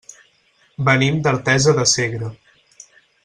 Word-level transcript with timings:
Venim 0.87 1.19
d'Artesa 1.27 1.75
de 1.81 1.85
Segre. 1.93 2.31